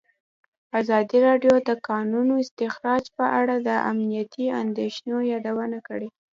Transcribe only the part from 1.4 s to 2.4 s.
د د کانونو